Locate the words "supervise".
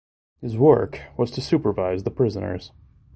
1.41-2.01